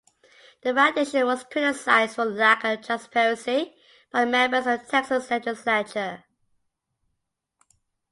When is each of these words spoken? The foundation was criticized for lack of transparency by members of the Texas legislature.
The 0.63 0.73
foundation 0.73 1.27
was 1.27 1.43
criticized 1.43 2.15
for 2.15 2.25
lack 2.25 2.63
of 2.63 2.83
transparency 2.83 3.75
by 4.11 4.25
members 4.25 4.65
of 4.65 4.79
the 4.81 4.87
Texas 4.89 5.29
legislature. 5.29 6.23